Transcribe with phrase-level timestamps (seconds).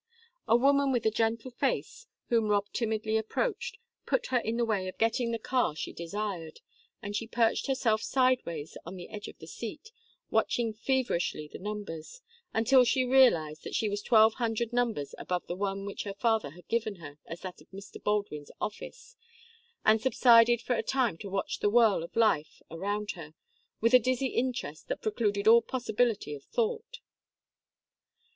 [0.47, 3.77] A woman with a gentle face, whom Rob timidly approached,
[4.07, 6.59] put her in the way of getting the car she desired,
[7.03, 9.91] and she perched herself sideways on the edge of the seat,
[10.31, 15.53] watching feverishly the numbers, until she realized that she was twelve hundred numbers above the
[15.55, 18.03] one which her father had given her as that of Mr.
[18.03, 19.15] Baldwin's office,
[19.85, 23.35] and subsided for a time to watch the whirl of life around her,
[23.81, 27.01] with a dizzy interest that precluded all possibility of thought.